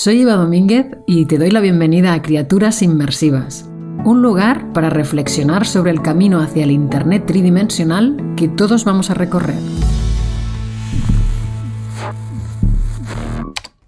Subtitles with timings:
[0.00, 3.66] Soy Eva Domínguez y te doy la bienvenida a Criaturas Inmersivas,
[4.02, 9.14] un lugar para reflexionar sobre el camino hacia el Internet tridimensional que todos vamos a
[9.14, 9.58] recorrer.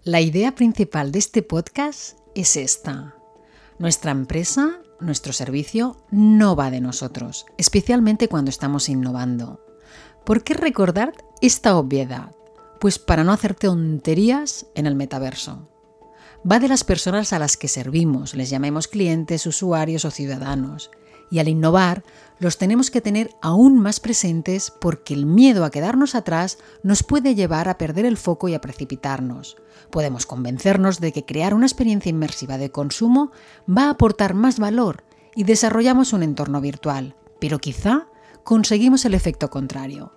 [0.05, 3.15] La idea principal de este podcast es esta.
[3.79, 9.65] Nuestra empresa, nuestro servicio, no va de nosotros, especialmente cuando estamos innovando.
[10.27, 12.33] ¿Por qué recordar esta obviedad?
[12.81, 15.71] Pues para no hacer tonterías en el metaverso
[16.51, 20.91] va de las personas a las que servimos, les llamemos clientes, usuarios o ciudadanos.
[21.31, 22.05] Y al innovar,
[22.39, 27.35] los tenemos que tener aún más presentes porque el miedo a quedarnos atrás nos puede
[27.35, 29.57] llevar a perder el foco y a precipitarnos.
[29.91, 33.31] Podemos convencernos de que crear una experiencia inmersiva de consumo
[33.67, 35.05] va a aportar más valor
[35.35, 38.09] y desarrollamos un entorno virtual, pero quizá
[38.45, 40.13] conseguimos el efecto contrario.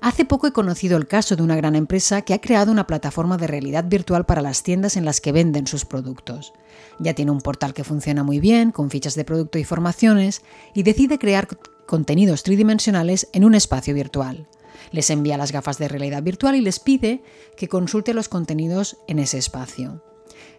[0.00, 3.36] Hace poco he conocido el caso de una gran empresa que ha creado una plataforma
[3.36, 6.52] de realidad virtual para las tiendas en las que venden sus productos.
[6.98, 10.42] Ya tiene un portal que funciona muy bien, con fichas de producto y formaciones,
[10.74, 11.48] y decide crear
[11.86, 14.48] contenidos tridimensionales en un espacio virtual.
[14.90, 17.22] Les envía las gafas de realidad virtual y les pide
[17.56, 20.02] que consulte los contenidos en ese espacio.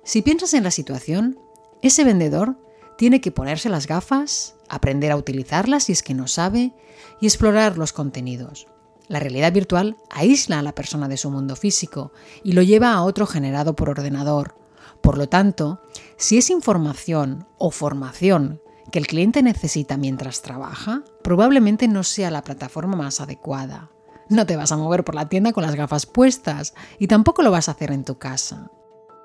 [0.03, 1.39] Si piensas en la situación,
[1.81, 2.58] ese vendedor
[2.98, 6.73] tiene que ponerse las gafas, aprender a utilizarlas si es que no sabe,
[7.20, 8.67] y explorar los contenidos.
[9.08, 13.04] La realidad virtual aísla a la persona de su mundo físico y lo lleva a
[13.04, 14.56] otro generado por ordenador.
[15.02, 15.82] Por lo tanto,
[16.18, 22.44] si es información o formación que el cliente necesita mientras trabaja, probablemente no sea la
[22.44, 23.92] plataforma más adecuada.
[24.30, 27.52] No te vas a mover por la tienda con las gafas puestas y tampoco lo
[27.52, 28.72] vas a hacer en tu casa.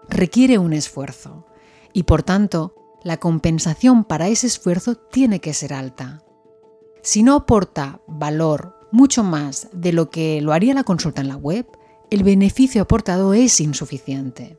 [0.09, 1.47] Requiere un esfuerzo
[1.92, 6.25] y por tanto la compensación para ese esfuerzo tiene que ser alta.
[7.03, 11.36] Si no aporta valor mucho más de lo que lo haría la consulta en la
[11.36, 11.67] web,
[12.11, 14.56] el beneficio aportado es insuficiente.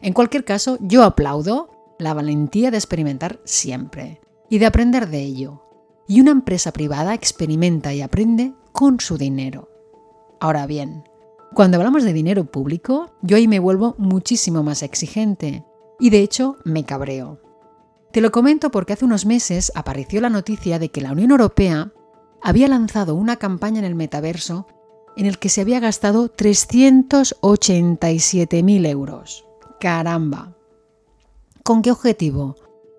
[0.00, 5.62] En cualquier caso, yo aplaudo la valentía de experimentar siempre y de aprender de ello.
[6.06, 9.68] Y una empresa privada experimenta y aprende con su dinero.
[10.40, 11.04] Ahora bien,
[11.54, 15.64] cuando hablamos de dinero público, yo ahí me vuelvo muchísimo más exigente
[16.00, 17.40] y de hecho me cabreo.
[18.10, 21.92] Te lo comento porque hace unos meses apareció la noticia de que la Unión Europea
[22.42, 24.66] había lanzado una campaña en el metaverso
[25.16, 29.44] en el que se había gastado 387.000 euros.
[29.78, 30.56] ¡Caramba!
[31.62, 32.56] ¿Con qué objetivo?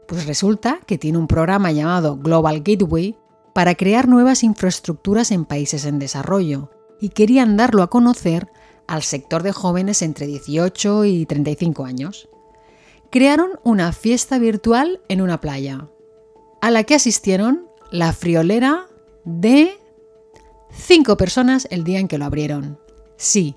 [0.07, 3.17] Pues resulta que tiene un programa llamado Global Gateway
[3.53, 8.49] para crear nuevas infraestructuras en países en desarrollo y querían darlo a conocer
[8.87, 12.29] al sector de jóvenes entre 18 y 35 años.
[13.11, 15.87] Crearon una fiesta virtual en una playa,
[16.61, 18.87] a la que asistieron la friolera
[19.25, 19.77] de
[20.71, 22.79] cinco personas el día en que lo abrieron.
[23.15, 23.55] Sí,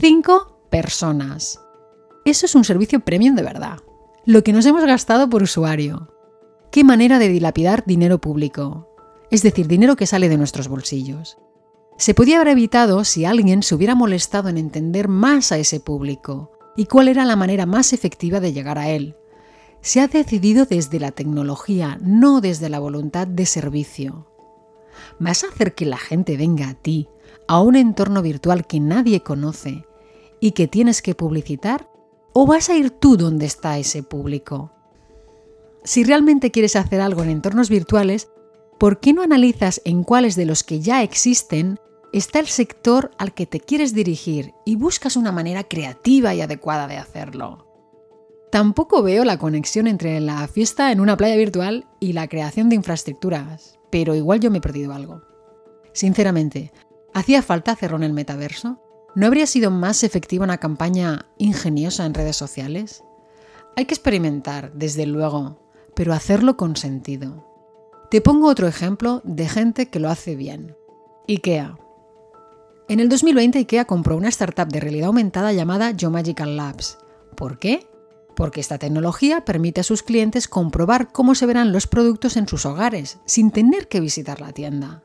[0.00, 1.60] cinco personas.
[2.24, 3.78] Eso es un servicio premium de verdad.
[4.24, 6.12] Lo que nos hemos gastado por usuario.
[6.70, 8.88] Qué manera de dilapidar dinero público.
[9.30, 11.38] Es decir, dinero que sale de nuestros bolsillos.
[11.96, 16.52] Se podía haber evitado si alguien se hubiera molestado en entender más a ese público
[16.76, 19.16] y cuál era la manera más efectiva de llegar a él.
[19.80, 24.26] Se ha decidido desde la tecnología, no desde la voluntad de servicio.
[25.18, 27.08] ¿Vas a hacer que la gente venga a ti,
[27.46, 29.84] a un entorno virtual que nadie conoce
[30.40, 31.90] y que tienes que publicitar?
[32.32, 34.72] ¿O vas a ir tú donde está ese público?
[35.84, 38.28] Si realmente quieres hacer algo en entornos virtuales,
[38.78, 41.78] ¿por qué no analizas en cuáles de los que ya existen
[42.12, 46.86] está el sector al que te quieres dirigir y buscas una manera creativa y adecuada
[46.86, 47.66] de hacerlo?
[48.52, 52.76] Tampoco veo la conexión entre la fiesta en una playa virtual y la creación de
[52.76, 55.22] infraestructuras pero igual yo me he perdido algo.
[55.92, 56.72] Sinceramente,
[57.14, 58.80] ¿hacía falta en el metaverso?
[59.14, 63.02] ¿No habría sido más efectiva una campaña ingeniosa en redes sociales?
[63.76, 65.58] Hay que experimentar, desde luego,
[65.94, 67.46] pero hacerlo con sentido.
[68.10, 70.76] Te pongo otro ejemplo de gente que lo hace bien.
[71.26, 71.76] IKEA.
[72.88, 76.98] En el 2020 IKEA compró una startup de realidad aumentada llamada Geomagical Labs.
[77.36, 77.86] ¿Por qué?
[78.38, 82.66] Porque esta tecnología permite a sus clientes comprobar cómo se verán los productos en sus
[82.66, 85.02] hogares, sin tener que visitar la tienda.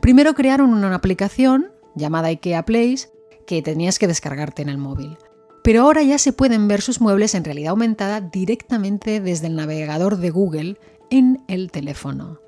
[0.00, 3.10] Primero crearon una aplicación llamada IKEA Place
[3.48, 5.18] que tenías que descargarte en el móvil.
[5.64, 10.16] Pero ahora ya se pueden ver sus muebles en realidad aumentada directamente desde el navegador
[10.16, 10.78] de Google
[11.10, 12.40] en el teléfono.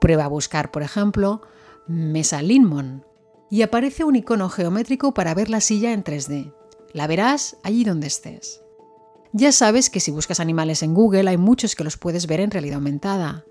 [0.00, 1.42] Prueba a buscar, por ejemplo,
[1.86, 3.04] Mesa Linmon
[3.50, 6.54] y aparece un icono geométrico para ver la silla en 3D.
[6.94, 8.63] La verás allí donde estés.
[9.36, 12.52] Ya sabes que si buscas animales en Google hay muchos que los puedes ver en
[12.52, 13.44] realidad aumentada.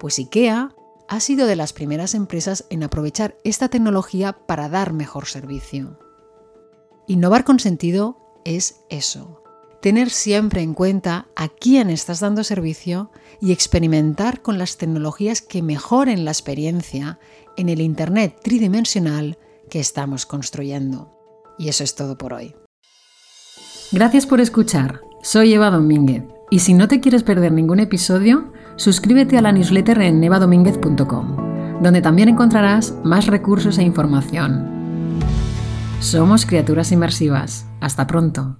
[0.00, 0.74] Pues IKEA
[1.08, 6.00] ha sido de las primeras empresas en aprovechar esta tecnología para dar mejor servicio.
[7.06, 9.44] Innovar con sentido es eso,
[9.80, 15.62] tener siempre en cuenta a quién estás dando servicio y experimentar con las tecnologías que
[15.62, 17.20] mejoren la experiencia
[17.56, 19.38] en el Internet tridimensional
[19.70, 21.16] que estamos construyendo.
[21.60, 22.56] Y eso es todo por hoy.
[23.92, 25.07] Gracias por escuchar.
[25.22, 30.00] Soy Eva Domínguez y si no te quieres perder ningún episodio, suscríbete a la newsletter
[30.00, 35.18] en evadomínguez.com, donde también encontrarás más recursos e información.
[36.00, 37.66] Somos criaturas inmersivas.
[37.80, 38.58] Hasta pronto.